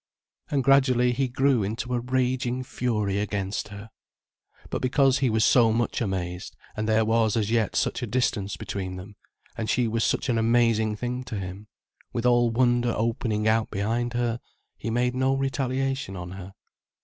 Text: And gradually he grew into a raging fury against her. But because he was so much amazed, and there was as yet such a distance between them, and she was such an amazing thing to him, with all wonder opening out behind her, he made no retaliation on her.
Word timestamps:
And 0.49 0.63
gradually 0.63 1.11
he 1.11 1.27
grew 1.27 1.61
into 1.61 1.93
a 1.93 1.99
raging 1.99 2.63
fury 2.63 3.19
against 3.19 3.67
her. 3.67 3.91
But 4.71 4.81
because 4.81 5.19
he 5.19 5.29
was 5.29 5.43
so 5.45 5.71
much 5.71 6.01
amazed, 6.01 6.55
and 6.75 6.89
there 6.89 7.05
was 7.05 7.37
as 7.37 7.51
yet 7.51 7.75
such 7.75 8.01
a 8.01 8.07
distance 8.07 8.57
between 8.57 8.95
them, 8.95 9.15
and 9.55 9.69
she 9.69 9.87
was 9.87 10.03
such 10.03 10.27
an 10.27 10.39
amazing 10.39 10.95
thing 10.95 11.23
to 11.25 11.37
him, 11.37 11.67
with 12.13 12.25
all 12.25 12.49
wonder 12.49 12.91
opening 12.97 13.47
out 13.47 13.69
behind 13.69 14.13
her, 14.13 14.39
he 14.75 14.89
made 14.89 15.13
no 15.13 15.35
retaliation 15.35 16.15
on 16.15 16.31
her. 16.31 16.53